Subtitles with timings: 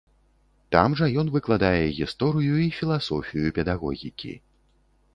[0.75, 4.39] Там жа ён выкладае гісторыю і філасофію педагогікі.